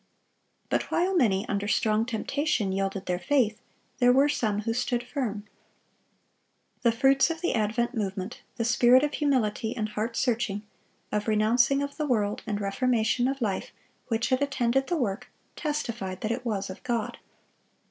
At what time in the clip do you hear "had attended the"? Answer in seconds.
14.29-14.97